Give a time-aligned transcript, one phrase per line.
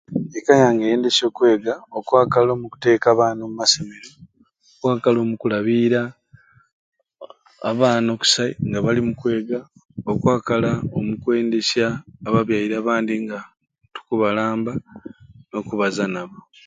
[0.37, 6.01] Eka yange eyendesya okwega okwakala omukuteekateeka abaana omumasomero omukwakala omukulabiira
[7.69, 9.59] abaana okusai nga bali mu kwega
[10.11, 11.87] okwakala omukwendesya
[12.27, 13.39] ababyaire abandi nga
[13.93, 14.73] tukubalamba
[15.49, 16.37] n'okubaza nabo.